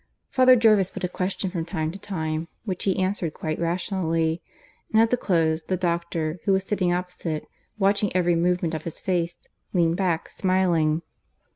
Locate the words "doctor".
5.77-6.39